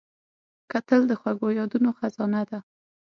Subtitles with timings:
[0.71, 2.59] کتل د خوږو یادونو خزانه ده